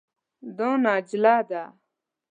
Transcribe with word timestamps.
دا 0.57 0.69
نجله 0.83 1.35
ده. 1.49 1.63